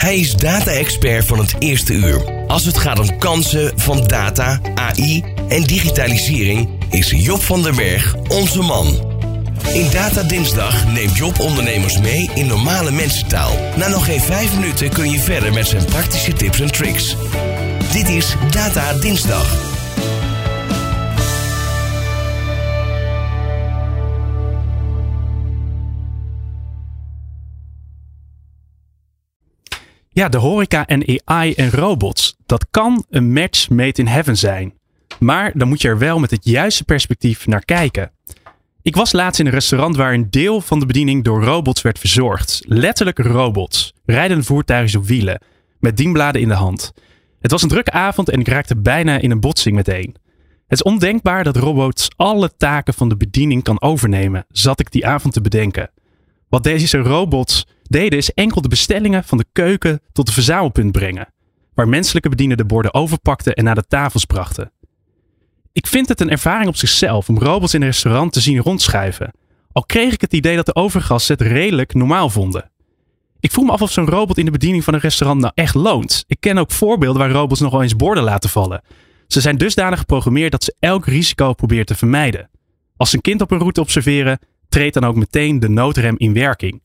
Hij 0.00 0.18
is 0.18 0.34
data-expert 0.34 1.24
van 1.24 1.38
het 1.38 1.54
eerste 1.58 1.92
uur. 1.92 2.44
Als 2.46 2.64
het 2.64 2.78
gaat 2.78 2.98
om 2.98 3.18
kansen 3.18 3.72
van 3.76 4.06
data, 4.06 4.60
AI 4.74 5.24
en 5.48 5.62
digitalisering, 5.62 6.68
is 6.90 7.10
Job 7.10 7.42
van 7.42 7.62
der 7.62 7.74
Berg 7.74 8.14
onze 8.28 8.62
man. 8.62 8.86
In 9.72 9.90
Data 9.92 10.22
Dinsdag 10.22 10.86
neemt 10.92 11.16
Job 11.16 11.40
ondernemers 11.40 11.98
mee 11.98 12.30
in 12.34 12.46
normale 12.46 12.90
mensentaal. 12.90 13.52
Na 13.76 13.88
nog 13.88 14.04
geen 14.04 14.20
vijf 14.20 14.54
minuten 14.54 14.90
kun 14.90 15.10
je 15.10 15.18
verder 15.18 15.52
met 15.52 15.66
zijn 15.66 15.84
praktische 15.84 16.32
tips 16.32 16.60
en 16.60 16.72
tricks. 16.72 17.16
Dit 17.92 18.08
is 18.08 18.34
Data 18.50 18.92
Dinsdag. 18.92 19.79
Ja, 30.20 30.28
de 30.28 30.38
horeca 30.38 30.86
en 30.86 31.20
AI 31.24 31.52
en 31.54 31.70
robots. 31.70 32.36
Dat 32.46 32.66
kan 32.70 33.04
een 33.10 33.32
match 33.32 33.68
made 33.68 33.92
in 33.92 34.06
heaven 34.06 34.36
zijn. 34.36 34.74
Maar 35.18 35.52
dan 35.54 35.68
moet 35.68 35.80
je 35.80 35.88
er 35.88 35.98
wel 35.98 36.18
met 36.18 36.30
het 36.30 36.44
juiste 36.44 36.84
perspectief 36.84 37.46
naar 37.46 37.64
kijken. 37.64 38.12
Ik 38.82 38.96
was 38.96 39.12
laatst 39.12 39.40
in 39.40 39.46
een 39.46 39.52
restaurant 39.52 39.96
waar 39.96 40.12
een 40.12 40.30
deel 40.30 40.60
van 40.60 40.80
de 40.80 40.86
bediening 40.86 41.24
door 41.24 41.44
robots 41.44 41.82
werd 41.82 41.98
verzorgd. 41.98 42.62
Letterlijk 42.66 43.18
robots. 43.18 43.94
Rijdende 44.04 44.44
voertuigen 44.44 44.98
op 44.98 45.06
wielen. 45.06 45.42
Met 45.78 45.96
dienbladen 45.96 46.40
in 46.40 46.48
de 46.48 46.54
hand. 46.54 46.92
Het 47.40 47.50
was 47.50 47.62
een 47.62 47.68
drukke 47.68 47.92
avond 47.92 48.28
en 48.28 48.40
ik 48.40 48.48
raakte 48.48 48.76
bijna 48.76 49.18
in 49.18 49.30
een 49.30 49.40
botsing 49.40 49.76
meteen. 49.76 50.16
Het 50.66 50.78
is 50.78 50.82
ondenkbaar 50.82 51.44
dat 51.44 51.56
robots 51.56 52.08
alle 52.16 52.50
taken 52.56 52.94
van 52.94 53.08
de 53.08 53.16
bediening 53.16 53.62
kan 53.62 53.82
overnemen, 53.82 54.46
zat 54.48 54.80
ik 54.80 54.90
die 54.90 55.06
avond 55.06 55.32
te 55.32 55.40
bedenken. 55.40 55.90
Wat 56.48 56.62
deze 56.62 56.98
robots 56.98 57.66
deden 57.90 58.18
is 58.18 58.32
enkel 58.32 58.60
de 58.60 58.68
bestellingen 58.68 59.24
van 59.24 59.38
de 59.38 59.46
keuken 59.52 60.00
tot 60.12 60.26
de 60.26 60.32
verzamelpunt 60.32 60.92
brengen, 60.92 61.32
waar 61.74 61.88
menselijke 61.88 62.28
bedienden 62.28 62.56
de 62.56 62.64
borden 62.64 62.94
overpakten 62.94 63.54
en 63.54 63.64
naar 63.64 63.74
de 63.74 63.86
tafels 63.88 64.24
brachten. 64.24 64.72
Ik 65.72 65.86
vind 65.86 66.08
het 66.08 66.20
een 66.20 66.30
ervaring 66.30 66.68
op 66.68 66.76
zichzelf 66.76 67.28
om 67.28 67.38
robots 67.38 67.74
in 67.74 67.80
een 67.80 67.86
restaurant 67.86 68.32
te 68.32 68.40
zien 68.40 68.58
rondschuiven, 68.58 69.32
al 69.72 69.84
kreeg 69.84 70.12
ik 70.12 70.20
het 70.20 70.32
idee 70.32 70.56
dat 70.56 70.66
de 70.66 70.74
overgasten 70.74 71.36
het 71.38 71.46
redelijk 71.46 71.94
normaal 71.94 72.30
vonden. 72.30 72.70
Ik 73.40 73.50
vroeg 73.50 73.64
me 73.64 73.72
af 73.72 73.82
of 73.82 73.90
zo'n 73.90 74.08
robot 74.08 74.38
in 74.38 74.44
de 74.44 74.50
bediening 74.50 74.84
van 74.84 74.94
een 74.94 75.00
restaurant 75.00 75.40
nou 75.40 75.52
echt 75.54 75.74
loont. 75.74 76.24
Ik 76.26 76.40
ken 76.40 76.58
ook 76.58 76.70
voorbeelden 76.70 77.20
waar 77.20 77.30
robots 77.30 77.60
nog 77.60 77.72
wel 77.72 77.82
eens 77.82 77.96
borden 77.96 78.24
laten 78.24 78.50
vallen. 78.50 78.82
Ze 79.26 79.40
zijn 79.40 79.58
dusdanig 79.58 79.98
geprogrammeerd 79.98 80.52
dat 80.52 80.64
ze 80.64 80.74
elk 80.78 81.06
risico 81.06 81.52
proberen 81.52 81.86
te 81.86 81.94
vermijden. 81.94 82.50
Als 82.96 83.12
een 83.12 83.20
kind 83.20 83.40
op 83.40 83.50
een 83.50 83.58
route 83.58 83.80
observeren, 83.80 84.38
treedt 84.68 84.94
dan 84.94 85.04
ook 85.04 85.16
meteen 85.16 85.60
de 85.60 85.68
noodrem 85.68 86.14
in 86.18 86.32
werking. 86.32 86.82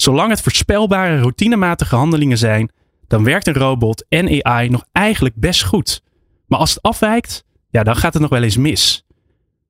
Zolang 0.00 0.30
het 0.30 0.42
voorspelbare, 0.42 1.20
routinematige 1.20 1.96
handelingen 1.96 2.38
zijn, 2.38 2.70
dan 3.06 3.24
werkt 3.24 3.46
een 3.46 3.54
robot 3.54 4.04
en 4.08 4.44
AI 4.44 4.68
nog 4.68 4.84
eigenlijk 4.92 5.34
best 5.34 5.64
goed. 5.64 6.02
Maar 6.46 6.58
als 6.58 6.70
het 6.70 6.82
afwijkt, 6.82 7.44
ja, 7.70 7.82
dan 7.82 7.96
gaat 7.96 8.12
het 8.12 8.22
nog 8.22 8.30
wel 8.30 8.42
eens 8.42 8.56
mis. 8.56 9.06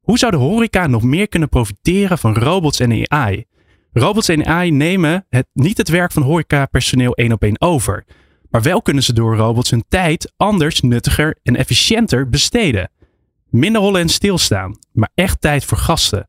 Hoe 0.01 0.19
zou 0.19 0.33
de 0.33 0.39
horeca 0.39 0.87
nog 0.87 1.03
meer 1.03 1.29
kunnen 1.29 1.49
profiteren 1.49 2.19
van 2.19 2.35
robots 2.35 2.81
en 2.81 3.11
AI? 3.11 3.45
Robots 3.93 4.29
en 4.29 4.47
AI 4.47 4.71
nemen 4.71 5.27
het, 5.29 5.47
niet 5.53 5.77
het 5.77 5.89
werk 5.89 6.13
van 6.13 6.23
horecapersoneel 6.23 7.15
één 7.15 7.33
op 7.33 7.43
één 7.43 7.61
over. 7.61 8.05
Maar 8.51 8.63
wel 8.63 8.83
kunnen 8.83 9.03
ze 9.03 9.13
door 9.13 9.37
robots 9.37 9.71
hun 9.71 9.85
tijd 9.89 10.33
anders, 10.37 10.81
nuttiger 10.81 11.39
en 11.43 11.57
efficiënter 11.57 12.29
besteden. 12.29 12.91
Minder 13.49 13.81
rollen 13.81 14.01
en 14.01 14.09
stilstaan, 14.09 14.79
maar 14.93 15.11
echt 15.15 15.41
tijd 15.41 15.65
voor 15.65 15.79
gasten. 15.79 16.29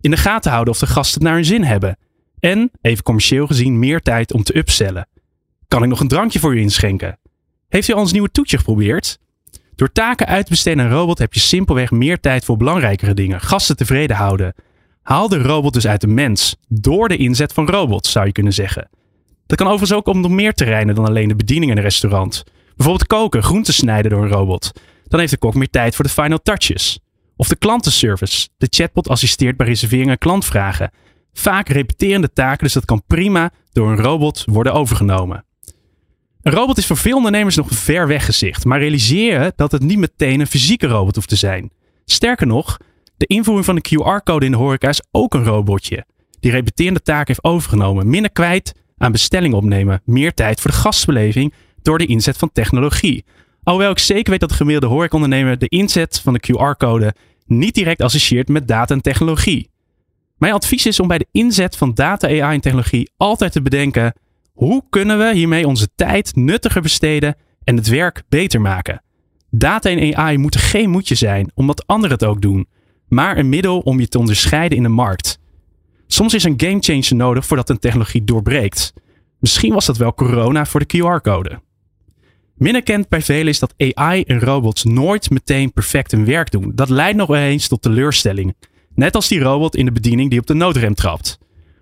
In 0.00 0.10
de 0.10 0.16
gaten 0.16 0.50
houden 0.50 0.72
of 0.72 0.80
de 0.80 0.86
gasten 0.86 1.22
naar 1.22 1.34
hun 1.34 1.44
zin 1.44 1.64
hebben. 1.64 1.96
En, 2.40 2.70
even 2.80 3.04
commercieel 3.04 3.46
gezien, 3.46 3.78
meer 3.78 4.00
tijd 4.00 4.32
om 4.32 4.42
te 4.42 4.56
upsellen. 4.56 5.08
Kan 5.68 5.82
ik 5.82 5.88
nog 5.88 6.00
een 6.00 6.08
drankje 6.08 6.38
voor 6.38 6.54
u 6.54 6.60
inschenken? 6.60 7.18
Heeft 7.68 7.88
u 7.88 7.92
al 7.92 8.00
ons 8.00 8.12
nieuwe 8.12 8.30
toetje 8.30 8.58
geprobeerd? 8.58 9.18
Door 9.74 9.92
taken 9.92 10.26
uit 10.26 10.44
te 10.44 10.50
besteden 10.50 10.84
aan 10.84 10.90
robot 10.90 11.18
heb 11.18 11.34
je 11.34 11.40
simpelweg 11.40 11.90
meer 11.90 12.20
tijd 12.20 12.44
voor 12.44 12.56
belangrijkere 12.56 13.14
dingen. 13.14 13.40
Gasten 13.40 13.76
tevreden 13.76 14.16
houden. 14.16 14.54
Haal 15.02 15.28
de 15.28 15.42
robot 15.42 15.72
dus 15.72 15.86
uit 15.86 16.00
de 16.00 16.06
mens. 16.06 16.56
Door 16.68 17.08
de 17.08 17.16
inzet 17.16 17.52
van 17.52 17.68
robots, 17.68 18.12
zou 18.12 18.26
je 18.26 18.32
kunnen 18.32 18.52
zeggen. 18.52 18.88
Dat 19.46 19.58
kan 19.58 19.66
overigens 19.66 19.98
ook 19.98 20.06
om 20.06 20.20
nog 20.20 20.30
meer 20.30 20.52
terreinen 20.52 20.94
dan 20.94 21.06
alleen 21.06 21.28
de 21.28 21.36
bediening 21.36 21.70
in 21.70 21.76
een 21.76 21.82
restaurant. 21.82 22.44
Bijvoorbeeld 22.76 23.06
koken, 23.06 23.42
groenten 23.42 23.74
snijden 23.74 24.10
door 24.10 24.22
een 24.22 24.30
robot. 24.30 24.72
Dan 25.08 25.20
heeft 25.20 25.32
de 25.32 25.38
kok 25.38 25.54
meer 25.54 25.70
tijd 25.70 25.94
voor 25.94 26.04
de 26.04 26.10
final 26.10 26.42
touches. 26.42 27.00
Of 27.36 27.48
de 27.48 27.56
klantenservice. 27.56 28.48
De 28.58 28.66
chatbot 28.70 29.08
assisteert 29.08 29.56
bij 29.56 29.66
reserveringen 29.66 30.12
en 30.12 30.18
klantvragen. 30.18 30.90
Vaak 31.40 31.68
repeterende 31.68 32.32
taken, 32.32 32.64
dus 32.64 32.72
dat 32.72 32.84
kan 32.84 33.02
prima 33.06 33.50
door 33.72 33.90
een 33.90 34.00
robot 34.00 34.44
worden 34.46 34.72
overgenomen. 34.72 35.44
Een 36.42 36.52
robot 36.52 36.78
is 36.78 36.86
voor 36.86 36.96
veel 36.96 37.16
ondernemers 37.16 37.56
nog 37.56 37.68
ver 37.70 38.06
weg 38.06 38.24
gezicht, 38.24 38.64
maar 38.64 38.78
realiseer 38.78 39.52
dat 39.56 39.72
het 39.72 39.82
niet 39.82 39.98
meteen 39.98 40.40
een 40.40 40.46
fysieke 40.46 40.86
robot 40.86 41.14
hoeft 41.14 41.28
te 41.28 41.36
zijn. 41.36 41.70
Sterker 42.04 42.46
nog, 42.46 42.76
de 43.16 43.26
invoering 43.26 43.64
van 43.64 43.74
de 43.74 43.88
QR-code 43.88 44.44
in 44.44 44.50
de 44.50 44.56
horeca 44.56 44.88
is 44.88 45.02
ook 45.10 45.34
een 45.34 45.44
robotje. 45.44 46.04
Die 46.40 46.50
repeterende 46.50 47.02
taken 47.02 47.26
heeft 47.26 47.44
overgenomen. 47.44 48.10
Minder 48.10 48.30
kwijt 48.30 48.74
aan 48.96 49.12
bestelling 49.12 49.54
opnemen. 49.54 50.02
Meer 50.04 50.34
tijd 50.34 50.60
voor 50.60 50.70
de 50.70 50.76
gastbeleving 50.76 51.54
door 51.82 51.98
de 51.98 52.06
inzet 52.06 52.36
van 52.36 52.52
technologie. 52.52 53.24
Alhoewel 53.62 53.90
ik 53.90 53.98
zeker 53.98 54.30
weet 54.30 54.40
dat 54.40 54.48
de 54.48 54.54
gemiddelde 54.54 54.94
horecaondernemer 54.94 55.58
de 55.58 55.68
inzet 55.68 56.20
van 56.20 56.32
de 56.32 56.40
QR-code 56.40 57.14
niet 57.46 57.74
direct 57.74 58.02
associeert 58.02 58.48
met 58.48 58.68
data 58.68 58.94
en 58.94 59.00
technologie. 59.00 59.69
Mijn 60.40 60.52
advies 60.52 60.86
is 60.86 61.00
om 61.00 61.08
bij 61.08 61.18
de 61.18 61.26
inzet 61.32 61.76
van 61.76 61.94
data, 61.94 62.26
AI 62.28 62.54
en 62.54 62.60
technologie 62.60 63.10
altijd 63.16 63.52
te 63.52 63.62
bedenken: 63.62 64.14
hoe 64.52 64.84
kunnen 64.90 65.18
we 65.18 65.34
hiermee 65.34 65.66
onze 65.66 65.88
tijd 65.94 66.36
nuttiger 66.36 66.82
besteden 66.82 67.36
en 67.64 67.76
het 67.76 67.88
werk 67.88 68.22
beter 68.28 68.60
maken? 68.60 69.02
Data 69.50 69.90
en 69.90 70.16
AI 70.16 70.38
moeten 70.38 70.60
geen 70.60 70.90
moedje 70.90 71.14
zijn, 71.14 71.50
omdat 71.54 71.86
anderen 71.86 72.16
het 72.18 72.28
ook 72.28 72.40
doen, 72.42 72.68
maar 73.08 73.38
een 73.38 73.48
middel 73.48 73.78
om 73.78 74.00
je 74.00 74.08
te 74.08 74.18
onderscheiden 74.18 74.76
in 74.76 74.82
de 74.82 74.88
markt. 74.88 75.38
Soms 76.06 76.34
is 76.34 76.44
een 76.44 76.60
gamechanger 76.60 77.14
nodig 77.14 77.46
voordat 77.46 77.70
een 77.70 77.78
technologie 77.78 78.24
doorbreekt. 78.24 78.92
Misschien 79.38 79.72
was 79.72 79.86
dat 79.86 79.96
wel 79.96 80.14
corona 80.14 80.66
voor 80.66 80.80
de 80.86 80.98
QR-code. 80.98 81.60
Minder 82.54 82.82
kent 82.82 83.08
bij 83.08 83.22
velen 83.22 83.48
is 83.48 83.58
dat 83.58 83.74
AI 83.76 84.22
en 84.22 84.40
robots 84.40 84.84
nooit 84.84 85.30
meteen 85.30 85.72
perfect 85.72 86.10
hun 86.10 86.24
werk 86.24 86.50
doen. 86.50 86.72
Dat 86.74 86.88
leidt 86.88 87.16
nog 87.16 87.34
eens 87.34 87.68
tot 87.68 87.82
teleurstelling. 87.82 88.54
Net 89.00 89.14
als 89.14 89.28
die 89.28 89.40
robot 89.40 89.76
in 89.76 89.84
de 89.84 89.92
bediening 89.92 90.30
die 90.30 90.38
op 90.38 90.46
de 90.46 90.54
noodrem 90.54 90.94
trapt. 90.94 91.38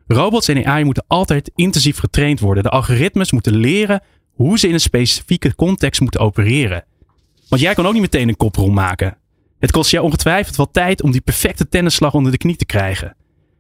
Robots 0.06 0.48
en 0.48 0.66
AI 0.66 0.84
moeten 0.84 1.04
altijd 1.06 1.50
intensief 1.54 1.98
getraind 1.98 2.40
worden. 2.40 2.62
De 2.62 2.68
algoritmes 2.68 3.32
moeten 3.32 3.56
leren 3.56 4.02
hoe 4.32 4.58
ze 4.58 4.68
in 4.68 4.72
een 4.72 4.80
specifieke 4.80 5.54
context 5.54 6.00
moeten 6.00 6.20
opereren. 6.20 6.84
Want 7.48 7.62
jij 7.62 7.74
kan 7.74 7.86
ook 7.86 7.92
niet 7.92 8.02
meteen 8.02 8.28
een 8.28 8.36
koprol 8.36 8.70
maken. 8.70 9.16
Het 9.58 9.70
kost 9.70 9.90
jou 9.90 10.04
ongetwijfeld 10.04 10.56
wel 10.56 10.70
tijd 10.70 11.02
om 11.02 11.10
die 11.10 11.20
perfecte 11.20 11.68
tennisslag 11.68 12.14
onder 12.14 12.32
de 12.32 12.38
knie 12.38 12.56
te 12.56 12.66
krijgen. 12.66 13.16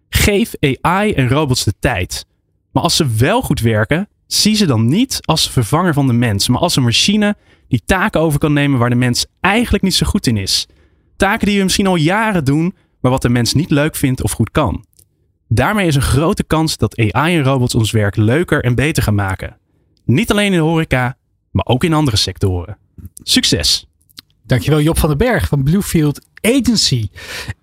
Geef 0.08 0.54
AI 0.80 1.12
en 1.12 1.28
robots 1.28 1.64
de 1.64 1.74
tijd. 1.80 2.26
Maar 2.72 2.82
als 2.82 2.96
ze 2.96 3.06
wel 3.16 3.42
goed 3.42 3.60
werken, 3.60 4.08
zie 4.26 4.54
ze 4.54 4.66
dan 4.66 4.86
niet 4.86 5.18
als 5.20 5.50
vervanger 5.50 5.94
van 5.94 6.06
de 6.06 6.12
mens, 6.12 6.48
maar 6.48 6.60
als 6.60 6.76
een 6.76 6.82
machine 6.82 7.36
die 7.68 7.82
taken 7.84 8.20
over 8.20 8.38
kan 8.38 8.52
nemen 8.52 8.78
waar 8.78 8.90
de 8.90 8.96
mens 8.96 9.26
eigenlijk 9.40 9.84
niet 9.84 9.94
zo 9.94 10.06
goed 10.06 10.26
in 10.26 10.36
is. 10.36 10.66
Taken 11.16 11.46
die 11.46 11.56
we 11.56 11.62
misschien 11.62 11.86
al 11.86 11.96
jaren 11.96 12.44
doen, 12.44 12.74
maar 13.00 13.10
wat 13.10 13.22
de 13.22 13.28
mens 13.28 13.54
niet 13.54 13.70
leuk 13.70 13.96
vindt 13.96 14.22
of 14.22 14.32
goed 14.32 14.50
kan. 14.50 14.84
Daarmee 15.48 15.86
is 15.86 15.94
een 15.94 16.02
grote 16.02 16.44
kans 16.44 16.76
dat 16.76 16.98
AI 17.12 17.36
en 17.36 17.44
robots 17.44 17.74
ons 17.74 17.90
werk 17.90 18.16
leuker 18.16 18.64
en 18.64 18.74
beter 18.74 19.02
gaan 19.02 19.14
maken. 19.14 19.56
Niet 20.04 20.30
alleen 20.30 20.52
in 20.52 20.58
de 20.58 20.64
horeca, 20.64 21.16
maar 21.50 21.66
ook 21.66 21.84
in 21.84 21.92
andere 21.92 22.16
sectoren. 22.16 22.78
Succes! 23.22 23.86
Dankjewel 24.46 24.80
Job 24.80 24.98
van 24.98 25.08
den 25.08 25.18
Berg 25.18 25.48
van 25.48 25.62
Bluefield 25.62 26.26
Agency. 26.40 27.08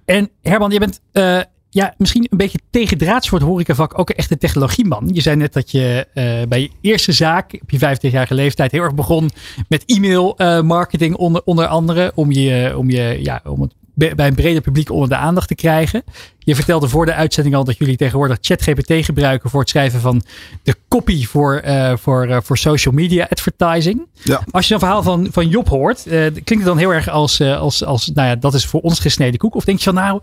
En 0.05 0.29
Herman, 0.41 0.71
je 0.71 0.79
bent 0.79 1.01
uh, 1.13 1.39
ja, 1.69 1.93
misschien 1.97 2.27
een 2.29 2.37
beetje 2.37 2.59
tegendraads 2.69 3.29
voor 3.29 3.39
het 3.39 3.47
horecavak 3.47 3.99
ook 3.99 4.09
echt 4.09 4.31
een 4.31 4.37
technologieman. 4.37 5.09
Je 5.13 5.21
zei 5.21 5.35
net 5.35 5.53
dat 5.53 5.71
je 5.71 6.07
uh, 6.13 6.47
bij 6.47 6.61
je 6.61 6.69
eerste 6.81 7.11
zaak 7.11 7.59
op 7.61 7.71
je 7.71 7.79
25-jarige 7.79 8.33
leeftijd 8.33 8.71
heel 8.71 8.81
erg 8.83 8.95
begon 8.95 9.29
met 9.67 9.85
e-mail 9.85 10.33
uh, 10.37 10.61
marketing 10.61 11.15
onder, 11.15 11.41
onder 11.45 11.67
andere. 11.67 12.11
Om, 12.15 12.31
je, 12.31 12.73
om, 12.77 12.89
je, 12.89 13.19
ja, 13.21 13.41
om 13.43 13.61
het 13.61 13.73
bij 13.95 14.27
een 14.27 14.35
breder 14.35 14.61
publiek 14.61 14.91
onder 14.91 15.09
de 15.09 15.15
aandacht 15.15 15.47
te 15.47 15.55
krijgen. 15.55 16.03
Je 16.37 16.55
vertelde 16.55 16.89
voor 16.89 17.05
de 17.05 17.13
uitzending 17.13 17.55
al 17.55 17.63
dat 17.63 17.77
jullie 17.77 17.97
tegenwoordig 17.97 18.37
ChatGPT 18.41 19.05
gebruiken 19.05 19.49
voor 19.49 19.59
het 19.59 19.69
schrijven 19.69 19.99
van 19.99 20.21
de 20.63 20.75
copy 20.87 21.25
voor, 21.25 21.61
uh, 21.65 21.95
voor, 21.97 22.27
uh, 22.27 22.37
voor 22.43 22.57
social 22.57 22.93
media 22.93 23.27
advertising. 23.29 24.07
Ja. 24.23 24.43
Als 24.51 24.67
je 24.67 24.73
een 24.73 24.79
verhaal 24.79 25.03
van, 25.03 25.27
van 25.31 25.47
Job 25.47 25.67
hoort, 25.67 26.05
uh, 26.05 26.13
klinkt 26.13 26.49
het 26.49 26.65
dan 26.65 26.77
heel 26.77 26.93
erg 26.93 27.09
als, 27.09 27.41
als, 27.41 27.83
als, 27.83 28.11
nou 28.13 28.27
ja, 28.27 28.35
dat 28.35 28.53
is 28.53 28.65
voor 28.65 28.81
ons 28.81 28.99
gesneden 28.99 29.39
koek? 29.39 29.55
Of 29.55 29.65
denk 29.65 29.77
je 29.77 29.83
van 29.83 29.93
nou, 29.93 30.21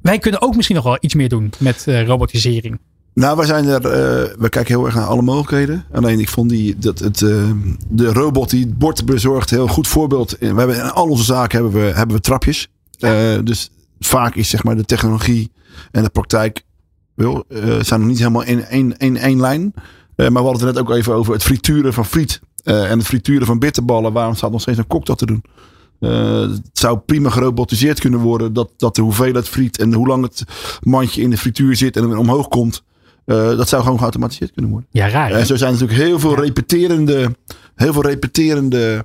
wij 0.00 0.18
kunnen 0.18 0.42
ook 0.42 0.56
misschien 0.56 0.76
nog 0.76 0.84
wel 0.84 0.98
iets 1.00 1.14
meer 1.14 1.28
doen 1.28 1.52
met 1.58 1.84
robotisering? 1.86 2.78
Nou, 3.14 3.36
wij 3.36 3.46
zijn 3.46 3.66
er. 3.66 3.84
Uh, 3.84 3.90
we 4.38 4.48
kijken 4.48 4.74
heel 4.74 4.86
erg 4.86 4.94
naar 4.94 5.04
alle 5.06 5.22
mogelijkheden. 5.22 5.84
Alleen 5.92 6.20
ik 6.20 6.28
vond 6.28 6.50
die, 6.50 6.78
dat 6.78 6.98
het, 6.98 7.20
uh, 7.20 7.50
de 7.88 8.12
robot 8.12 8.50
die 8.50 8.64
het 8.64 8.78
bord 8.78 9.04
bezorgt, 9.04 9.50
heel 9.50 9.68
goed 9.68 9.88
voorbeeld. 9.88 10.36
We 10.38 10.46
hebben 10.46 10.76
in 10.76 10.90
al 10.90 11.08
onze 11.08 11.24
zaken 11.24 11.62
hebben 11.62 11.80
we, 11.80 11.92
hebben 11.92 12.16
we 12.16 12.22
trapjes. 12.22 12.68
Uh, 12.98 13.38
dus 13.44 13.70
vaak 14.00 14.34
is 14.34 14.48
zeg 14.48 14.64
maar 14.64 14.76
de 14.76 14.84
technologie 14.84 15.52
en 15.90 16.02
de 16.02 16.10
praktijk 16.10 16.64
wil, 17.14 17.44
zijn 17.80 18.00
nog 18.00 18.08
niet 18.08 18.18
helemaal 18.18 18.42
in 18.42 18.64
één, 18.64 18.96
in 18.96 19.18
één 19.18 19.40
lijn. 19.40 19.74
Eh, 20.16 20.28
maar 20.28 20.42
we 20.42 20.48
hadden 20.48 20.66
het 20.66 20.76
net 20.76 20.84
ook 20.84 20.96
even 20.96 21.14
over 21.14 21.32
het 21.32 21.42
frituren 21.42 21.92
van 21.92 22.06
friet. 22.06 22.40
eh, 22.62 22.90
en 22.90 22.98
het 22.98 23.06
frituren 23.06 23.46
van 23.46 23.58
bitterballen. 23.58 24.12
Waarom 24.12 24.34
staat 24.34 24.50
nog 24.50 24.60
steeds 24.60 24.78
een 24.78 24.86
kok 24.86 25.06
dat 25.06 25.18
te 25.18 25.26
doen? 25.26 25.42
Eh, 26.00 26.40
het 26.40 26.70
zou 26.72 26.98
prima 26.98 27.30
gerobotiseerd 27.30 28.00
kunnen 28.00 28.20
worden. 28.20 28.52
Dat, 28.52 28.70
dat 28.76 28.94
de 28.94 29.02
hoeveelheid 29.02 29.48
friet 29.48 29.78
en 29.78 29.92
hoe 29.92 30.06
lang 30.06 30.22
het 30.22 30.44
mandje 30.80 31.22
in 31.22 31.30
de 31.30 31.38
frituur 31.38 31.76
zit 31.76 31.96
en 31.96 32.16
omhoog 32.16 32.48
komt. 32.48 32.82
Eh, 33.24 33.56
dat 33.56 33.68
zou 33.68 33.82
gewoon 33.82 33.98
geautomatiseerd 33.98 34.52
kunnen 34.52 34.70
worden. 34.70 34.88
Ja, 34.92 35.08
raar. 35.08 35.30
hè? 35.30 35.38
En 35.38 35.46
zo 35.46 35.56
zijn 35.56 35.72
er 35.72 35.80
natuurlijk 35.80 36.08
heel 36.08 36.18
veel 36.18 36.34
repeterende, 36.34 37.36
heel 37.74 37.92
veel 37.92 38.02
repeterende 38.02 39.04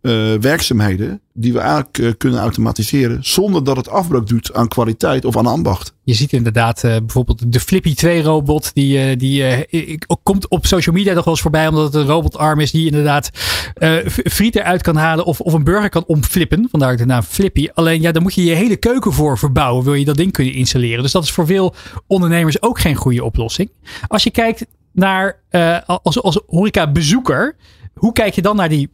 eh, 0.00 0.34
werkzaamheden. 0.40 1.20
Die 1.40 1.52
we 1.52 1.58
eigenlijk 1.58 1.98
eh, 1.98 2.10
kunnen 2.18 2.40
automatiseren. 2.40 3.18
zonder 3.20 3.64
dat 3.64 3.76
het 3.76 3.88
afbreuk 3.88 4.26
doet 4.26 4.54
aan 4.54 4.68
kwaliteit 4.68 5.24
of 5.24 5.36
aan 5.36 5.46
ambacht. 5.46 5.94
Je 6.04 6.14
ziet 6.14 6.32
inderdaad 6.32 6.84
eh, 6.84 6.96
bijvoorbeeld 6.96 7.52
de 7.52 7.60
Flippy 7.60 7.94
2 7.94 8.22
robot. 8.22 8.70
Die, 8.74 8.98
eh, 8.98 9.18
die 9.18 9.98
ook 10.06 10.20
komt 10.22 10.48
op 10.48 10.66
social 10.66 10.94
media 10.94 11.12
nog 11.14 11.24
wel 11.24 11.32
eens 11.32 11.42
voorbij. 11.42 11.68
Omdat 11.68 11.84
het 11.84 11.94
een 11.94 12.06
robotarm 12.06 12.60
is 12.60 12.70
die 12.70 12.86
inderdaad 12.86 13.30
friet 14.24 14.56
eruit 14.56 14.82
kan 14.82 14.96
halen. 14.96 15.24
Of, 15.24 15.40
of 15.40 15.52
een 15.52 15.64
burger 15.64 15.88
kan 15.88 16.04
omflippen. 16.06 16.68
Vandaar 16.70 16.96
de 16.96 17.06
naam 17.06 17.22
Flippy. 17.22 17.68
Alleen 17.74 18.00
ja, 18.00 18.12
daar 18.12 18.22
moet 18.22 18.34
je 18.34 18.44
je 18.44 18.54
hele 18.54 18.76
keuken 18.76 19.12
voor 19.12 19.38
verbouwen. 19.38 19.84
Wil 19.84 19.94
je 19.94 20.04
dat 20.04 20.16
ding 20.16 20.32
kunnen 20.32 20.54
installeren. 20.54 21.02
Dus 21.02 21.12
dat 21.12 21.22
is 21.22 21.30
voor 21.30 21.46
veel 21.46 21.74
ondernemers 22.06 22.62
ook 22.62 22.80
geen 22.80 22.94
goede 22.94 23.24
oplossing. 23.24 23.70
Als 24.06 24.22
je 24.22 24.30
kijkt 24.30 24.66
naar 24.92 25.40
als, 25.86 26.22
als 26.22 26.40
horeca-bezoeker. 26.46 27.56
Hoe 27.94 28.12
kijk 28.12 28.34
je 28.34 28.42
dan 28.42 28.56
naar 28.56 28.68
die, 28.68 28.90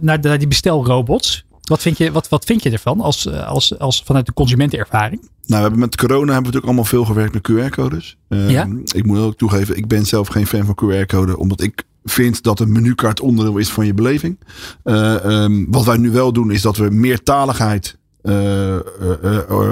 naar 0.00 0.38
die 0.38 0.48
bestelrobots? 0.48 1.44
Wat 1.62 1.82
vind 1.82 1.98
je, 1.98 2.12
wat, 2.12 2.28
wat 2.28 2.44
vind 2.44 2.62
je 2.62 2.70
ervan 2.70 3.00
als, 3.00 3.26
eh, 3.26 3.48
als, 3.48 3.78
als 3.78 4.02
vanuit 4.04 4.26
de 4.26 4.32
consumentenervaring? 4.32 5.20
Nou, 5.20 5.30
we 5.46 5.56
hebben 5.56 5.78
met 5.78 5.96
corona 5.96 6.16
hebben 6.18 6.34
we 6.34 6.38
natuurlijk 6.40 6.64
allemaal 6.64 6.84
veel 6.84 7.04
gewerkt 7.04 7.32
met 7.32 7.42
QR-codes. 7.70 8.16
Eh, 8.28 8.50
Ja. 8.50 8.68
Ik 8.92 9.06
moet 9.06 9.18
ook 9.18 9.36
toegeven, 9.36 9.76
ik 9.76 9.88
ben 9.88 10.06
zelf 10.06 10.28
geen 10.28 10.46
fan 10.46 10.64
van 10.64 10.74
QR-code. 10.74 11.38
Omdat 11.38 11.60
ik 11.62 11.82
vind 12.04 12.42
dat 12.42 12.60
een 12.60 12.72
menukaart 12.72 13.20
onderdeel 13.20 13.56
is 13.56 13.68
van 13.70 13.86
je 13.86 13.94
beleving. 13.94 14.38
Eh, 14.82 15.24
ehm, 15.24 15.64
wat 15.68 15.84
wij 15.84 15.96
nu 15.96 16.10
wel 16.10 16.32
doen, 16.32 16.50
is 16.50 16.62
dat 16.62 16.76
we 16.76 16.90
meertaligheid 16.90 17.96
eh, 18.22 18.76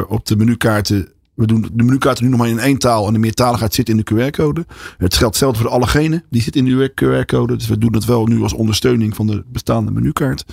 op 0.09 0.27
de 0.27 0.37
menukaarten. 0.37 1.09
We 1.41 1.47
doen 1.47 1.69
de 1.73 1.85
menukaarten 1.85 2.25
nu 2.25 2.31
nog 2.31 2.39
maar 2.39 2.49
in 2.49 2.59
één 2.59 2.79
taal. 2.79 3.07
En 3.07 3.13
de 3.13 3.19
meertaligheid 3.19 3.75
zit 3.75 3.89
in 3.89 3.97
de 3.97 4.03
QR-code. 4.03 4.67
Het 4.99 5.15
geldt 5.15 5.35
hetzelfde 5.35 5.61
voor 5.61 5.69
de 5.69 5.75
allergenen. 5.75 6.25
Die 6.31 6.43
zit 6.43 6.57
in 6.57 6.65
de 6.65 6.93
QR-code. 6.95 7.57
Dus 7.57 7.67
we 7.67 7.79
doen 7.79 7.95
het 7.95 8.05
wel 8.05 8.27
nu 8.27 8.43
als 8.43 8.53
ondersteuning 8.53 9.17
van 9.17 9.27
de 9.27 9.45
bestaande 9.47 9.91
menukaart. 9.91 10.45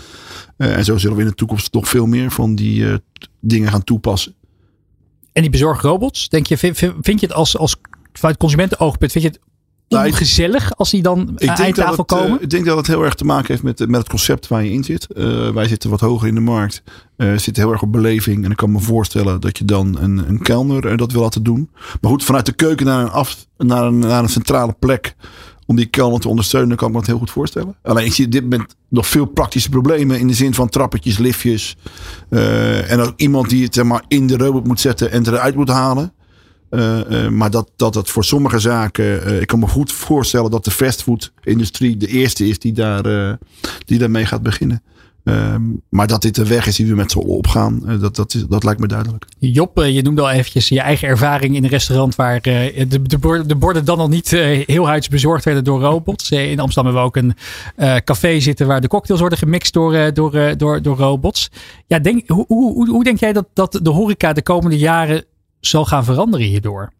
Eh, 0.58 0.78
en 0.78 0.86
zo 0.86 0.98
zullen 0.98 1.16
we 1.16 1.22
in 1.22 1.28
de 1.28 1.36
toekomst 1.36 1.74
nog 1.74 1.90
veel 1.90 2.06
meer 2.06 2.32
van 2.32 2.56
die 2.56 2.90
eh, 2.90 2.96
dingen 3.40 3.70
gaan 3.70 3.84
toepassen. 3.84 4.34
En 5.34 5.42
die 5.42 5.52
bezorgrobots, 5.52 6.30
denk 6.30 6.48
je, 6.48 6.58
vind, 6.58 6.80
je 7.02 7.18
het 7.20 7.34
als, 7.34 7.58
als 7.58 7.76
vanuit 8.14 8.38
consumentenoogpunt, 8.38 9.12
vind 9.12 9.24
je 9.24 9.30
het 9.30 9.40
ongezellig 9.90 10.76
als 10.76 10.90
die 10.90 11.02
dan 11.02 11.32
Ik 11.36 11.50
aan 11.50 11.74
tafel 11.74 11.90
het, 11.98 12.12
eh, 12.12 12.18
komen? 12.18 12.42
ik 12.42 12.50
denk 12.50 12.66
dat 12.66 12.78
het 12.78 12.88
heel 12.88 13.04
erg 13.04 13.14
te 13.14 13.26
maken 13.26 13.48
heeft 13.48 13.64
met, 13.64 13.80
met 13.80 14.00
het 14.00 14.10
concept 14.10 14.48
waar 14.48 14.64
je 14.64 14.72
in 14.72 14.84
zit. 14.84 15.14
Eh, 15.14 15.50
wij 15.50 15.68
zitten 15.68 15.90
wat 15.90 16.00
hoger 16.00 16.28
in 16.28 16.36
de 16.36 16.42
markt. 16.42 16.84
eh 17.18 17.30
zitten 17.38 17.64
heel 17.64 17.72
erg 17.72 17.82
op 17.82 17.92
beleving. 17.92 18.46
En 18.46 18.52
ik 18.52 18.58
kan 18.58 18.72
me 18.72 18.80
voorstellen 18.80 19.42
dat 19.42 19.58
je 19.58 19.66
dan 19.66 19.98
een, 20.02 20.18
een 20.30 20.42
kelner 20.42 20.88
eh, 20.88 20.98
dat 20.98 21.12
wil 21.12 21.22
laten 21.22 21.44
doen. 21.44 21.70
Maar 22.02 22.12
goed, 22.12 22.24
vanuit 22.24 22.46
de 22.46 22.54
keuken 22.54 22.86
naar 22.86 23.02
een, 23.02 23.10
af, 23.12 23.46
naar 23.58 23.84
een, 23.84 24.00
naar 24.00 24.24
een 24.24 24.30
centrale 24.30 24.76
plek. 24.80 25.16
Om 25.66 25.76
die 25.76 25.86
kelner 25.86 26.20
te 26.20 26.30
ondersteunen, 26.30 26.78
kan 26.78 26.88
ik 26.88 26.94
me 26.94 27.00
dat 27.00 27.10
heel 27.10 27.18
goed 27.18 27.32
voorstellen. 27.32 27.76
Alleen 27.84 28.06
ik 28.06 28.14
zie 28.14 28.26
op 28.26 28.32
dit 28.32 28.42
moment 28.44 28.76
nog 28.90 29.08
veel 29.08 29.26
praktische 29.26 29.70
problemen. 29.70 30.20
In 30.20 30.28
de 30.28 30.34
zin 30.34 30.54
van 30.54 30.70
trappetjes, 30.70 31.18
liftjes. 31.18 31.78
eh, 32.30 32.92
en 32.92 33.00
ook 33.00 33.14
iemand 33.16 33.50
die 33.50 33.64
het 33.64 33.74
zeg 33.74 33.86
maar, 33.86 34.04
in 34.08 34.28
de 34.28 34.38
robot 34.38 34.68
moet 34.68 34.80
zetten 34.80 35.12
en 35.12 35.28
eruit 35.28 35.56
moet 35.56 35.70
halen. 35.70 36.14
Eh, 36.70 37.26
eh, 37.26 37.32
maar 37.32 37.52
dat, 37.52 37.72
dat 37.76 37.96
het 37.96 38.10
voor 38.10 38.24
sommige 38.24 38.60
zaken. 38.60 39.26
eh, 39.26 39.42
ik 39.42 39.48
kan 39.48 39.60
me 39.60 39.68
goed 39.68 39.92
voorstellen 39.92 40.52
dat 40.52 40.66
de 40.66 40.72
fastfood-industrie 40.72 41.98
de 41.98 42.08
eerste 42.08 42.48
is 42.48 42.60
die, 42.60 42.74
daar, 42.74 43.38
die 43.86 44.00
daarmee 44.00 44.26
gaat 44.26 44.42
beginnen. 44.42 44.82
Ehm, 45.24 45.62
maar 45.90 46.08
dat 46.08 46.22
dit 46.22 46.36
de 46.36 46.48
weg 46.48 46.68
is 46.68 46.76
die 46.76 46.86
we 46.86 46.96
met 46.96 47.12
z'n 47.12 47.20
allen 47.20 47.36
opgaan, 47.36 48.00
dat, 48.00 48.16
dat, 48.16 48.34
is, 48.34 48.46
dat 48.50 48.64
lijkt 48.64 48.80
me 48.80 48.88
duidelijk. 48.88 49.26
Job, 49.40 49.84
je 49.84 50.02
noemde 50.02 50.22
al 50.22 50.30
eventjes 50.30 50.70
je 50.70 50.80
eigen 50.80 51.08
ervaring 51.08 51.56
in 51.56 51.64
een 51.64 51.70
restaurant 51.70 52.16
waar 52.16 52.42
de, 52.42 52.88
de, 53.02 53.18
borden, 53.18 53.48
de 53.48 53.56
borden 53.56 53.86
dan 53.86 53.98
nog 53.98 54.10
niet 54.10 54.30
heel 54.66 54.88
huids 54.88 55.08
bezorgd 55.08 55.46
werden 55.46 55.64
door 55.64 55.82
robots. 55.82 56.32
In 56.32 56.60
Amsterdam 56.60 56.94
hebben 56.94 57.02
we 57.02 57.08
ook 57.08 57.36
een 57.86 58.04
café 58.04 58.40
zitten 58.40 58.68
waar 58.68 58.82
de 58.82 58.88
cocktails 58.88 59.20
worden 59.20 59.40
gemixt 59.40 59.74
door, 59.74 60.14
door, 60.14 60.58
door, 60.58 60.82
door 60.82 60.98
robots. 60.98 61.50
Ja, 61.88 62.00
denk, 62.00 62.30
hoe, 62.30 62.46
hoe, 62.48 62.74
hoe, 62.74 62.90
hoe 62.90 63.04
denk 63.04 63.20
jij 63.20 63.34
dat, 63.34 63.48
dat 63.54 63.80
de 63.82 63.90
horeca 63.90 64.34
de 64.34 64.44
komende 64.44 64.78
jaren 64.78 65.26
zal 65.60 65.86
gaan 65.86 66.04
veranderen 66.04 66.48
hierdoor? 66.48 66.92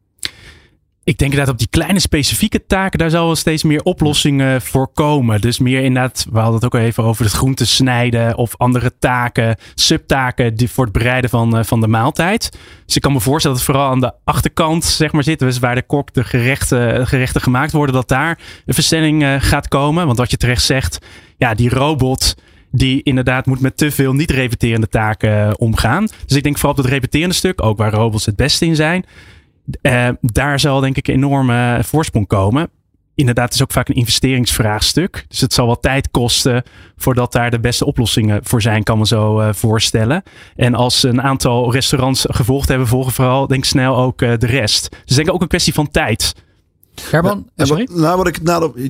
Ik 1.08 1.18
denk 1.18 1.32
inderdaad 1.32 1.54
op 1.54 1.60
die 1.60 1.70
kleine 1.70 2.00
specifieke 2.00 2.66
taken, 2.66 3.00
daar 3.00 3.10
zal 3.10 3.26
wel 3.26 3.36
steeds 3.36 3.64
meer 3.64 3.82
oplossingen 3.84 4.62
voor 4.62 4.88
komen. 4.94 5.42
Dus 5.42 5.60
meer 5.60 5.84
inderdaad, 5.84 6.26
we 6.32 6.38
hadden 6.38 6.56
het 6.56 6.66
ook 6.66 6.76
al 6.76 6.80
even 6.80 7.04
over 7.04 7.24
het 7.26 7.34
groenten 7.34 7.68
snijden 7.68 8.38
of 8.38 8.58
andere 8.58 8.98
taken, 9.00 9.58
subtaken 9.76 10.56
die 10.56 10.70
voor 10.70 10.84
het 10.84 10.94
bereiden 10.94 11.30
van, 11.30 11.58
eh, 11.58 11.64
van 11.64 11.82
de 11.82 11.88
maaltijd. 11.88 12.58
Dus 12.86 12.96
ik 12.96 13.02
kan 13.02 13.12
me 13.12 13.20
voorstellen 13.20 13.58
dat 13.58 13.66
het 13.66 13.76
vooral 13.76 13.94
aan 13.94 14.00
de 14.00 14.14
achterkant 14.24 14.86
zeg 14.86 15.12
maar, 15.12 15.24
zit, 15.24 15.40
dus 15.40 15.60
waar 15.60 15.76
de 15.76 15.86
kok 15.86 16.14
de 16.14 16.24
gerechten, 16.24 17.08
gerechten 17.08 17.42
gemaakt 17.42 17.72
worden, 17.72 17.96
dat 17.96 18.08
daar 18.08 18.40
een 18.66 18.74
versnelling 18.74 19.24
eh, 19.24 19.36
gaat 19.40 19.68
komen. 19.68 20.06
Want 20.06 20.18
wat 20.18 20.32
je 20.32 20.38
terecht 20.38 20.64
zegt, 20.64 21.06
ja, 21.38 21.54
die 21.54 21.70
robot 21.70 22.36
die 22.72 23.04
inderdaad 23.04 23.46
moet 23.46 23.60
met 23.60 23.78
te 23.78 23.92
veel 23.92 24.14
niet-repeterende 24.14 24.88
taken 24.88 25.48
eh, 25.48 25.54
omgaan. 25.58 26.08
Dus 26.26 26.38
ik 26.38 26.44
denk 26.44 26.56
vooral 26.58 26.78
op 26.78 26.84
dat 26.84 26.92
repeterende 26.92 27.36
stuk, 27.36 27.64
ook 27.64 27.78
waar 27.78 27.94
robots 27.94 28.26
het 28.26 28.36
beste 28.36 28.66
in 28.66 28.76
zijn. 28.76 29.06
Eh, 29.82 30.10
daar 30.22 30.60
zal 30.60 30.80
denk 30.80 30.98
ik 30.98 31.08
een 31.08 31.14
enorme 31.14 31.80
voorsprong 31.84 32.28
komen. 32.28 32.70
Inderdaad, 33.18 33.46
het 33.46 33.54
is 33.54 33.62
ook 33.62 33.72
vaak 33.72 33.90
een 33.90 33.96
investeringsvraagstuk. 33.96 35.26
Dus 35.28 35.42
het 35.42 35.54
zal 35.54 35.66
wel 35.66 35.80
tijd 35.80 36.12
kosten 36.12 36.64
voordat 36.96 37.32
daar 37.32 37.52
de 37.52 37.60
beste 37.60 37.86
oplossingen 37.86 38.40
voor 38.44 38.62
zijn, 38.62 38.84
kan 38.84 38.98
me 38.98 39.08
zo 39.08 39.40
eh, 39.40 39.54
voorstellen. 39.54 40.24
En 40.56 40.76
als 40.76 41.04
een 41.04 41.22
aantal 41.22 41.72
restaurants 41.72 42.26
gevolgd 42.30 42.68
hebben, 42.68 42.88
volgen 42.88 43.14
vooral 43.14 43.48
denk 43.48 43.66
snel 43.66 43.98
ook 43.98 44.22
eh, 44.22 44.34
de 44.38 44.46
rest. 44.46 44.96
Dus 45.06 45.16
denk 45.16 45.34
ook 45.34 45.42
een 45.42 45.48
kwestie 45.48 45.74
van 45.74 45.92
tijd. 45.92 46.34
Sorry? 47.56 47.86
wat, 47.86 47.98
nou, 47.98 48.18
wat 48.18 48.28
ik 48.28 48.40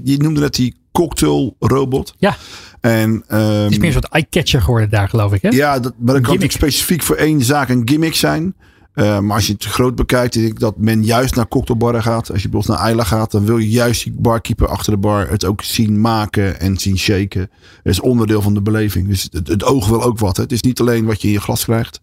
je 0.04 0.18
noemde 0.18 0.40
net 0.40 0.56
die 0.56 0.76
cocktailrobot. 0.92 2.14
Ja. 2.18 2.38
En, 2.82 3.24
ehm, 3.28 3.42
Het 3.42 3.72
is 3.72 3.78
meer 3.78 3.88
een 3.88 3.94
soort 3.94 4.10
eye-catcher 4.10 4.62
geworden 4.62 4.90
daar, 4.90 5.10
geloof 5.10 5.34
ik. 5.34 5.42
Hè? 5.42 5.50
Ja, 5.50 5.80
dat, 5.80 5.94
maar 5.98 6.14
dat 6.14 6.24
kan 6.24 6.34
natuurlijk 6.34 6.52
specifiek 6.52 7.04
voor 7.04 7.16
één 7.16 7.42
zaak 7.42 7.70
een 7.70 7.82
gimmick 7.86 8.16
zijn. 8.16 8.56
Eh, 8.98 9.20
maar 9.20 9.36
als 9.36 9.48
je 9.48 9.54
het 9.54 9.64
groot 9.64 9.96
bekijkt, 9.96 10.34
denk 10.34 10.46
ik 10.46 10.60
dat 10.60 10.78
men 10.78 11.04
juist 11.04 11.36
naar 11.36 11.48
cocktailbarren 11.48 12.04
gaat. 12.04 12.32
Als 12.32 12.42
je 12.42 12.50
bijvoorbeeld 12.50 12.80
naar 12.80 12.90
Isla 12.90 13.04
gaat, 13.04 13.32
dan 13.32 13.46
wil 13.46 13.58
je 13.58 13.70
juist 13.70 14.04
die 14.04 14.14
barkeeper 14.18 14.68
achter 14.68 14.92
de 14.92 14.98
bar 14.98 15.30
het 15.30 15.46
ook 15.46 15.62
zien 15.62 16.02
maken 16.02 16.60
en 16.60 16.78
zien 16.78 16.98
shaken. 16.98 17.50
Dat 17.84 17.94
is 17.94 18.00
onderdeel 18.00 18.42
van 18.42 18.54
de 18.54 18.62
beleving. 18.62 19.08
Dus 19.08 19.28
het, 19.32 19.48
het 19.48 19.64
oog 19.64 19.88
wil 19.88 20.04
ook 20.04 20.20
wat. 20.20 20.38
Hè. 20.38 20.44
Het 20.44 20.52
is 20.52 20.62
niet 20.62 20.80
alleen 20.80 21.06
wat 21.06 21.22
je 21.22 21.28
in 21.28 21.34
je 21.34 21.40
glas 21.40 21.64
krijgt. 21.64 22.02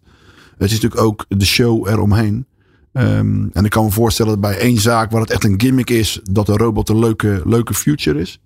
Het 0.57 0.71
is 0.71 0.73
natuurlijk 0.73 1.01
ook 1.01 1.25
de 1.27 1.45
show 1.45 1.87
eromheen. 1.87 2.45
Ehm, 2.95 3.47
en 3.53 3.65
ik 3.65 3.69
kan 3.69 3.83
me 3.83 3.91
voorstellen 3.91 4.31
dat 4.31 4.41
bij 4.41 4.57
één 4.59 4.77
zaak 4.77 5.11
waar 5.11 5.21
het 5.21 5.29
echt 5.31 5.43
een 5.43 5.61
gimmick 5.61 5.89
is, 5.89 6.19
dat 6.23 6.45
de 6.45 6.57
robot 6.57 6.89
een 6.89 6.99
leuke, 6.99 7.41
leuke 7.45 7.73
future 7.73 8.19
is. 8.19 8.39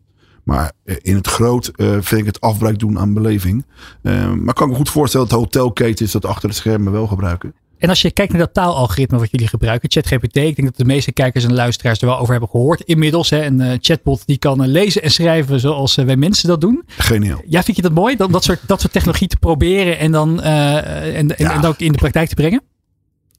Maar 0.44 0.72
eh, 0.84 0.96
in 1.02 1.16
het 1.16 1.28
groot 1.28 1.68
eh, 1.68 1.88
vind 2.00 2.22
ik 2.22 2.26
het 2.26 2.42
afbraak 2.42 2.80
doen 2.80 3.00
aan 3.00 3.14
beleving. 3.14 3.66
Ehm, 4.04 4.44
maar 4.44 4.54
kan 4.54 4.66
ik 4.66 4.72
me 4.72 4.78
goed 4.78 4.90
voorstellen 4.90 5.28
dat 5.28 5.40
hotelketens 5.40 6.12
dat 6.12 6.26
achter 6.26 6.50
de 6.50 6.56
schermen 6.56 6.92
wel 6.92 7.08
gebruiken. 7.08 7.54
En 7.78 7.90
als 7.90 8.02
je 8.02 8.12
kijkt 8.12 8.32
naar 8.32 8.42
dat 8.42 8.54
taalalgoritme 8.54 9.18
wat 9.18 9.32
jullie 9.32 9.48
gebruiken, 9.48 9.92
ChatGPT, 9.92 10.36
ik 10.38 10.56
denk 10.56 10.64
dat 10.64 10.78
de 10.78 10.86
meeste 10.86 11.12
kijkers 11.12 11.44
en 11.44 11.54
luisteraars 11.54 12.02
er 12.02 12.08
wel 12.08 12.18
over 12.20 12.32
hebben 12.32 12.50
gehoord 12.50 12.82
inmiddels. 12.82 13.30
Hè, 13.30 13.46
een 13.46 13.62
eh, 13.62 13.78
chatbot 13.80 14.24
die 14.26 14.38
kan 14.38 14.68
lezen 14.68 15.02
en 15.02 15.12
schrijven 15.12 15.60
zoals 15.60 15.96
wij 15.96 16.18
mensen 16.18 16.48
dat 16.48 16.62
doen. 16.62 16.84
Geniaal. 16.88 17.42
Ja, 17.48 17.64
vind 17.64 17.78
je 17.78 17.84
dat 17.84 17.94
mooi? 17.94 18.16
Dat, 18.16 18.32
dat, 18.32 18.44
soort, 18.44 18.60
dat 18.66 18.82
soort 18.82 18.94
technologie 18.94 19.28
te 19.28 19.38
proberen 19.38 20.00
en 20.00 20.12
dan, 20.12 20.42
en, 20.42 21.14
en, 21.16 21.34
Ja. 21.38 21.54
en 21.54 21.66
ook 21.66 21.80
in 21.80 21.92
de 21.92 21.98
praktijk 21.98 22.30
te 22.30 22.36
brengen? 22.36 22.62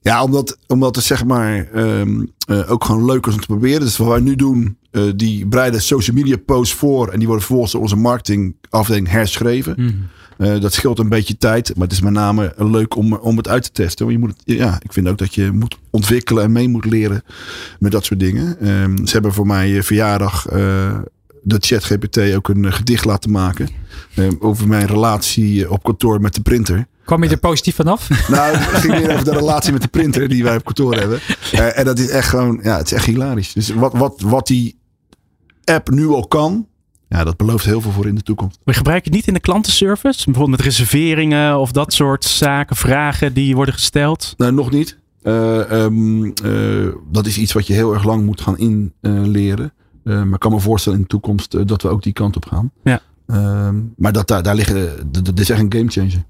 Ja, 0.03 0.23
omdat, 0.23 0.59
omdat 0.67 0.97
het 0.97 1.05
zeg 1.05 1.25
maar 1.25 1.69
ehm, 1.73 2.25
eh, 2.47 2.71
ook 2.71 2.85
gewoon 2.85 3.05
leuk 3.05 3.27
is 3.27 3.35
om 3.35 3.41
te 3.41 3.47
proberen. 3.47 3.81
Dus 3.81 3.97
wat 3.97 4.09
wij 4.09 4.21
nu 4.21 4.37
doen, 4.37 4.77
eh, 4.91 5.03
die 5.17 5.47
breiden 5.47 5.83
social 5.83 6.17
media 6.17 6.37
posts 6.37 6.75
voor. 6.75 7.09
En 7.09 7.19
die 7.19 7.27
worden 7.27 7.45
vervolgens 7.45 7.73
door 7.73 7.83
onze 7.83 7.97
marketingafdeling 7.97 9.09
herschreven. 9.09 10.09
Eh, 10.39 10.61
dat 10.61 10.73
scheelt 10.73 10.99
een 10.99 11.09
beetje 11.09 11.37
tijd. 11.37 11.73
Maar 11.75 11.87
het 11.87 11.97
is 11.97 12.01
met 12.01 12.13
name 12.13 12.53
leuk 12.57 12.97
om, 12.97 13.15
om 13.15 13.37
het 13.37 13.49
uit 13.49 13.63
te 13.63 13.73
testen. 13.73 14.07
Want 14.07 14.19
je 14.19 14.27
moet 14.27 14.37
het, 14.37 14.57
ja, 14.57 14.79
ik 14.83 14.93
vind 14.93 15.09
ook 15.09 15.19
dat 15.19 15.35
je 15.35 15.51
moet 15.53 15.79
ontwikkelen 15.91 16.45
en 16.45 16.53
mee 16.53 16.69
moet 16.69 16.85
leren 16.85 17.23
met 17.79 17.93
dat 17.93 18.05
soort 18.05 18.21
dingen. 18.21 18.61
Ehm, 18.61 19.07
ze 19.07 19.13
hebben 19.13 19.33
voor 19.33 19.47
mij 19.47 19.83
verjaardag 19.83 20.47
eh, 21.43 21.49
de 21.49 21.57
ChatGPT 21.61 22.35
ook 22.35 22.49
een 22.49 22.65
eh, 22.65 22.73
gedicht 22.73 23.05
laten 23.05 23.31
maken. 23.31 23.69
ehm, 24.15 24.33
over 24.39 24.69
mijn 24.69 24.87
relatie 24.87 25.65
eh, 25.65 25.71
op 25.71 25.83
kantoor 25.83 26.21
met 26.21 26.35
de 26.35 26.41
printer. 26.41 26.87
Kwam 27.05 27.23
je 27.25 27.31
er 27.31 27.39
positief 27.39 27.75
vanaf? 27.75 28.09
Nou, 28.29 28.57
het 28.57 28.81
ging 28.81 28.93
meer 28.93 29.13
over 29.13 29.25
de 29.25 29.33
relatie 29.33 29.73
met 29.73 29.83
de 29.83 29.89
printer 29.89 30.29
die 30.29 30.43
wij 30.43 30.57
op 30.57 30.65
kantoor 30.65 30.95
hebben. 30.95 31.21
Eh, 31.53 31.79
en 31.79 31.85
dat 31.85 31.99
is 31.99 32.09
echt 32.09 32.29
gewoon, 32.29 32.61
ja, 32.63 32.77
het 32.77 32.87
is 32.87 32.93
echt 32.93 33.07
hilarisch. 33.07 33.53
Dus 33.53 33.69
wat, 33.69 33.93
wat, 33.93 34.21
wat 34.21 34.47
die 34.47 34.79
app 35.65 35.91
nu 35.91 36.07
al 36.07 36.27
kan, 36.27 36.67
ja, 37.09 37.25
dat 37.25 37.37
belooft 37.37 37.65
heel 37.65 37.81
veel 37.81 37.91
voor 37.91 38.07
in 38.07 38.15
de 38.15 38.23
toekomst. 38.23 38.59
We 38.65 38.73
gebruiken 38.73 39.07
het 39.07 39.15
niet 39.15 39.29
in 39.29 39.35
de 39.35 39.41
klantenservice, 39.41 40.25
bijvoorbeeld 40.25 40.57
met 40.57 40.67
reserveringen 40.67 41.59
of 41.59 41.73
dat 41.73 41.93
soort 41.93 42.25
zaken, 42.25 42.77
vragen 42.77 43.33
die 43.33 43.55
worden 43.55 43.75
gesteld. 43.75 44.35
Nou, 44.37 44.53
nog 44.53 44.71
niet. 44.71 44.99
Eh, 45.23 45.85
ehm, 45.85 46.25
eh, 46.25 46.93
dat 47.11 47.27
is 47.27 47.39
iets 47.39 47.53
wat 47.53 47.67
je 47.67 47.73
heel 47.73 47.93
erg 47.95 48.05
lang 48.05 48.25
moet 48.25 48.41
gaan 48.41 48.59
inleren. 49.01 49.73
Eh, 50.05 50.23
maar 50.23 50.35
ik 50.35 50.39
kan 50.41 50.53
me 50.53 50.61
voorstellen 50.61 50.99
in 50.99 51.05
de 51.05 51.11
toekomst 51.11 51.55
eh, 51.55 51.67
dat 51.67 51.83
we 51.83 51.89
ook 51.89 52.03
die 52.03 52.13
kant 52.13 52.37
op 52.37 52.47
gaan. 52.47 52.71
Ja. 52.85 53.01
Ehm, 53.27 53.77
maar 53.97 54.13
dat, 54.13 54.29
daar, 54.29 54.43
daar 54.43 54.55
liggen, 54.55 55.11
dat, 55.13 55.25
dat 55.25 55.39
is 55.39 55.51
echt 55.51 55.61
een 55.61 55.73
gamechanger. 55.73 56.25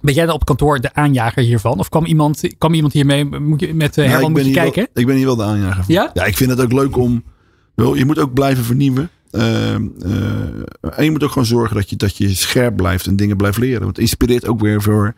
Ben 0.00 0.14
jij 0.14 0.26
dan 0.26 0.34
op 0.34 0.44
kantoor 0.44 0.80
de 0.80 0.94
aanjager 0.94 1.42
hiervan? 1.42 1.78
Of 1.78 1.88
kwam 1.88 2.04
iemand, 2.04 2.40
kwam 2.58 2.74
iemand 2.74 2.92
hiermee 2.92 3.24
moet 3.24 3.60
je, 3.60 3.74
met 3.74 3.96
uh, 3.96 4.04
Ja, 4.04 4.10
Herman 4.10 4.30
ik, 4.30 4.36
moet 4.36 4.46
je 4.46 4.52
kijken? 4.52 4.88
Wel, 4.92 5.02
ik 5.02 5.06
ben 5.06 5.16
hier 5.16 5.26
wel 5.26 5.36
de 5.36 5.42
aanjager 5.42 5.84
van. 5.84 5.94
Ja? 5.94 6.10
Ja, 6.14 6.24
ik 6.24 6.36
vind 6.36 6.50
het 6.50 6.60
ook 6.60 6.72
leuk 6.72 6.96
om... 6.96 7.22
wel, 7.74 7.94
Je 7.94 8.04
moet 8.04 8.18
ook 8.18 8.32
blijven 8.32 8.64
vernieuwen. 8.64 9.10
Ehm, 9.32 9.88
eh, 10.04 10.98
en 10.98 11.04
je 11.04 11.10
moet 11.10 11.22
ook 11.22 11.30
gewoon 11.30 11.46
zorgen 11.46 11.76
dat 11.76 11.90
je, 11.90 11.96
dat 11.96 12.16
je 12.16 12.34
scherp 12.34 12.76
blijft 12.76 13.06
en 13.06 13.16
dingen 13.16 13.36
blijft 13.36 13.58
leren. 13.58 13.80
Want 13.80 13.96
het 13.96 13.98
inspireert 13.98 14.46
ook 14.46 14.60
weer 14.60 14.82
voor, 14.82 15.14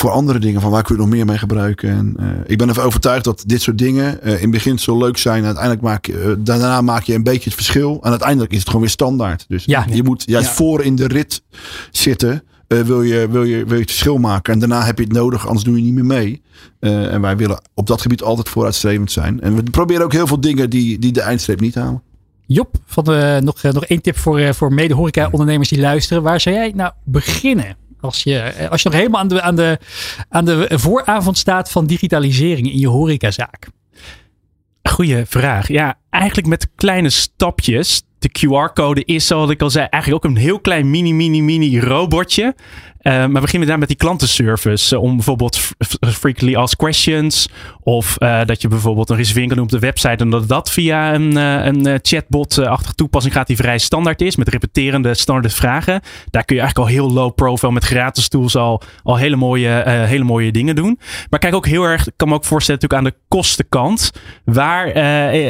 voor 0.00 0.10
andere 0.10 0.38
dingen. 0.38 0.60
Van 0.60 0.70
waar 0.70 0.82
kun 0.82 0.94
je 0.94 1.00
nog 1.00 1.10
meer 1.10 1.24
mee 1.24 1.38
gebruiken. 1.38 1.88
En, 1.90 2.14
eh, 2.18 2.26
ik 2.46 2.58
ben 2.58 2.68
ervan 2.68 2.84
overtuigd 2.84 3.24
dat 3.24 3.42
dit 3.46 3.62
soort 3.62 3.78
dingen 3.78 4.22
eh, 4.22 4.32
in 4.32 4.40
het 4.40 4.50
begin 4.50 4.78
zo 4.78 4.98
leuk 4.98 5.16
zijn. 5.16 5.38
En 5.38 5.44
uiteindelijk 5.44 5.84
maak 5.84 6.06
je, 6.06 6.20
eh, 6.20 6.30
daarna 6.38 6.80
maak 6.80 7.02
je 7.02 7.14
een 7.14 7.22
beetje 7.22 7.44
het 7.44 7.54
verschil. 7.54 7.98
En 8.02 8.10
uiteindelijk 8.10 8.50
is 8.50 8.58
het 8.58 8.66
gewoon 8.66 8.80
weer 8.82 8.90
standaard. 8.90 9.44
Dus 9.48 9.64
Ja. 9.64 9.86
je 9.90 10.02
moet 10.02 10.22
juist 10.26 10.48
Ja. 10.48 10.54
voor 10.54 10.82
in 10.82 10.96
de 10.96 11.06
rit 11.06 11.42
zitten. 11.90 12.42
wil, 12.68 13.02
je, 13.02 13.28
wil, 13.30 13.42
je, 13.42 13.64
wil 13.64 13.74
je 13.74 13.80
het 13.80 13.90
verschil 13.90 14.18
maken. 14.18 14.52
En 14.52 14.58
daarna 14.58 14.84
heb 14.84 14.98
je 14.98 15.04
het 15.04 15.12
nodig, 15.12 15.46
anders 15.46 15.64
doe 15.64 15.76
je 15.76 15.82
niet 15.82 15.94
meer 15.94 16.04
mee. 16.04 16.42
En 16.80 17.20
wij 17.20 17.36
willen 17.36 17.62
op 17.74 17.86
dat 17.86 18.00
gebied 18.00 18.22
altijd 18.22 18.48
vooruitstrevend 18.48 19.12
zijn. 19.12 19.40
En 19.40 19.54
we 19.56 19.62
proberen 19.62 20.04
ook 20.04 20.12
heel 20.12 20.26
veel 20.26 20.40
dingen 20.40 20.70
die, 20.70 20.98
die 20.98 21.12
de 21.12 21.20
eindstreep 21.20 21.60
niet 21.60 21.74
halen. 21.74 22.02
Job, 22.46 22.76
van 22.86 23.04
de, 23.04 23.40
nog, 23.44 23.62
nog 23.62 23.84
één 23.84 24.02
tip 24.02 24.18
voor, 24.18 24.54
voor 24.54 24.72
mede-horeca-ondernemers 24.74 25.68
die 25.68 25.80
luisteren. 25.80 26.22
Waar 26.22 26.40
zou 26.40 26.54
jij 26.54 26.72
nou 26.74 26.92
beginnen? 27.04 27.76
Als 28.00 28.22
je, 28.22 28.68
als 28.70 28.82
je 28.82 28.88
nog 28.88 28.98
helemaal 28.98 29.20
aan 29.20 29.28
de, 29.28 29.42
aan, 29.42 29.56
de, 29.56 29.78
aan 30.28 30.44
de 30.44 30.68
vooravond 30.70 31.38
staat 31.38 31.70
van 31.70 31.86
digitalisering 31.86 32.72
in 32.72 32.78
je 32.78 32.88
horecazaak. 32.88 33.68
Goeie 34.82 35.24
vraag. 35.26 35.68
Ja, 35.68 35.98
eigenlijk 36.10 36.46
met 36.46 36.68
kleine 36.74 37.10
stapjes. 37.10 38.02
De 38.18 38.28
QR-code 38.28 39.04
is, 39.04 39.26
zoals 39.26 39.50
ik 39.50 39.62
al 39.62 39.70
zei, 39.70 39.86
eigenlijk 39.90 40.24
ook 40.24 40.30
een 40.30 40.36
heel 40.36 40.60
klein 40.60 40.90
mini, 40.90 41.12
mini, 41.12 41.42
mini 41.42 41.80
robotje. 41.80 42.54
Eh, 42.98 43.12
maar 43.12 43.32
we 43.32 43.40
beginnen 43.40 43.68
daar 43.68 43.78
met 43.78 43.88
die 43.88 43.96
klantenservice. 43.96 44.96
eh, 44.96 45.02
om 45.02 45.14
bijvoorbeeld 45.14 45.70
frequently 46.20 46.54
asked 46.54 46.78
questions. 46.78 47.48
Of 47.82 48.16
eh, 48.16 48.44
dat 48.44 48.62
je 48.62 48.68
bijvoorbeeld 48.68 49.10
een 49.10 49.16
reservering 49.16 49.48
kan 49.52 49.58
doen 49.58 49.66
op 49.66 49.80
de 49.80 49.86
website. 49.86 50.24
En 50.24 50.30
dat 50.30 50.48
dat 50.48 50.70
via 50.70 51.14
een, 51.14 51.36
een 51.36 51.98
chatbot-achtige 52.02 52.94
toepassing 52.94 53.34
gaat 53.34 53.46
die 53.46 53.56
vrij 53.56 53.78
standaard 53.78 54.20
is. 54.20 54.36
Met 54.36 54.48
repeterende 54.48 55.14
standaard 55.14 55.54
vragen. 55.54 56.00
Daar 56.30 56.44
kun 56.44 56.56
je 56.56 56.62
eigenlijk 56.62 56.90
al 56.90 56.96
heel 56.96 57.12
low 57.12 57.34
profile 57.34 57.72
met 57.72 57.84
gratis 57.84 58.28
tools 58.28 58.56
al, 58.56 58.82
al 59.02 59.16
hele, 59.16 59.36
mooie, 59.36 59.82
hele 59.86 60.24
mooie 60.24 60.52
dingen 60.52 60.74
doen. 60.74 60.98
Maar 61.30 61.40
kijk 61.40 61.54
ook 61.54 61.66
heel 61.66 61.84
erg, 61.84 62.06
kan 62.16 62.28
me 62.28 62.34
ook 62.34 62.44
voorstellen 62.44 62.80
natuurlijk 62.80 63.08
aan 63.08 63.18
de 63.18 63.26
kostenkant. 63.36 64.12
Waar 64.44 64.86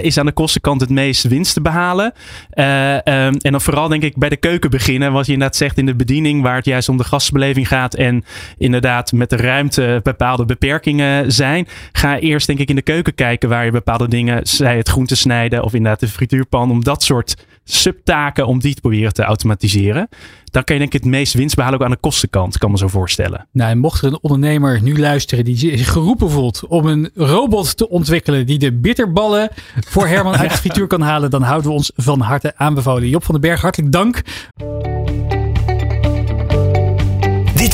is 0.03 0.19
aan 0.19 0.27
de 0.27 0.33
kostenkant 0.33 0.81
het 0.81 0.91
meest 0.91 1.23
winst 1.23 1.55
te 1.55 1.61
behalen? 1.61 2.13
Eh, 2.51 2.95
ehm, 2.95 3.35
en 3.41 3.51
dan 3.51 3.61
vooral 3.61 3.89
denk 3.89 4.03
ik 4.03 4.19
bij 4.19 4.29
de 4.29 4.37
keuken 4.37 4.71
beginnen. 4.71 5.13
Wat 5.13 5.27
je 5.27 5.33
inderdaad 5.33 5.57
zegt 5.57 5.79
in 5.79 5.87
de 5.87 5.97
bediening. 5.97 6.43
Waar 6.43 6.57
het 6.57 6.65
juist 6.65 6.89
om 6.89 6.97
de 6.97 7.05
gaat. 7.47 7.95
En 7.95 8.25
inderdaad 8.59 9.13
met 9.13 9.31
de 9.31 9.37
ruimte 9.37 10.01
bepaalde 10.03 10.45
beperkingen 10.45 11.33
zijn. 11.33 11.69
Ga 11.93 12.19
eerst 12.19 12.47
denk 12.47 12.59
ik 12.59 12.69
in 12.69 12.77
de 12.77 12.83
keuken 12.83 13.15
kijken 13.15 13.49
waar 13.49 13.65
je 13.65 13.71
bepaalde 13.71 14.09
dingen. 14.09 14.47
Zij 14.47 14.77
het 14.77 14.89
groente 14.89 15.17
snijden 15.17 15.63
of 15.63 15.75
inderdaad 15.75 16.01
de 16.01 16.09
frituurpan. 16.09 16.71
Om 16.71 16.85
dat 16.85 17.03
soort 17.03 17.37
subtaken 17.65 18.47
om 18.47 18.61
die 18.61 18.75
te 18.75 18.81
proberen 18.81 19.13
te 19.13 19.23
automatiseren. 19.23 20.09
Dan 20.51 20.65
kan 20.65 20.77
je 20.77 20.81
denk 20.81 20.95
ik 20.95 21.03
het 21.03 21.11
meest 21.11 21.35
winst 21.35 21.57
behalen 21.57 21.79
ook 21.79 21.85
aan 21.85 21.91
de 21.91 21.97
kostenkant. 21.97 22.59
Kan 22.59 22.71
me 22.71 22.79
zo 22.79 22.89
voorstellen. 22.89 23.47
Nou, 23.53 23.71
en 23.71 23.79
mocht 23.79 24.03
er 24.03 24.09
een 24.09 24.19
ondernemer 24.21 24.83
nu 24.83 24.99
luisteren 24.99 25.45
die 25.45 25.57
zich 25.57 25.93
geroepen 25.93 26.31
voelt 26.31 26.67
om 26.67 26.87
een 26.87 27.11
robot 27.15 27.77
te 27.77 27.89
ontwikkelen 27.89 28.47
die 28.47 28.59
de 28.59 28.73
bitterballen 28.73 29.49
voor 29.87 30.07
Herman 30.07 30.37
uit 30.37 30.51
de 30.51 30.57
frituur 30.69 30.87
kan 30.87 31.01
halen, 31.01 31.31
dan 31.31 31.43
houden 31.43 31.71
we 31.71 31.77
ons 31.77 31.93
van 31.97 32.21
harte 32.21 32.57
aanbevolen. 32.57 33.09
Job 33.09 33.25
van 33.25 33.35
den 33.35 33.51
Berg, 33.51 33.61
hartelijk 33.61 33.93
dank. 33.93 34.23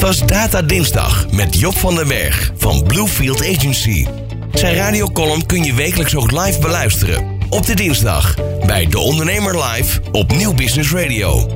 Was 0.04 0.26
Data 0.26 0.62
Dinsdag 0.62 1.26
met 1.30 1.58
Job 1.58 1.76
van 1.76 1.94
den 1.94 2.08
Berg 2.08 2.52
van 2.56 2.82
Bluefield 2.82 3.40
Agency. 3.40 4.06
Zijn 4.52 4.74
radiocolumn 4.74 5.46
kun 5.46 5.64
je 5.64 5.74
wekelijks 5.74 6.14
ook 6.16 6.30
live 6.30 6.58
beluisteren. 6.58 7.38
Op 7.50 7.66
de 7.66 7.74
dinsdag 7.74 8.34
bij 8.66 8.86
De 8.86 8.98
Ondernemer 8.98 9.64
Live 9.64 10.00
op 10.12 10.32
Nieuw 10.32 10.54
Business 10.54 10.92
Radio. 10.92 11.46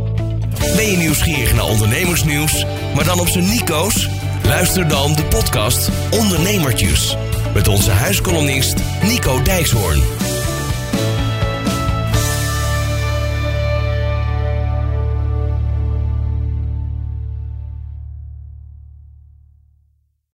Ben 0.76 0.90
je 0.90 0.96
nieuwsgierig 0.96 1.54
naar 1.54 1.64
ondernemersnieuws, 1.64 2.64
maar 2.94 3.04
dan 3.04 3.20
op 3.20 3.28
zijn 3.28 3.48
Nico's? 3.48 4.08
Luister 4.42 4.88
dan 4.88 5.14
de 5.14 5.24
podcast 5.24 5.90
Ondernemertjes. 6.10 7.16
Met 7.54 7.68
onze 7.68 7.90
huiskolonist 7.90 8.74
Nico 9.02 9.42
Dijkshoorn. 9.42 10.02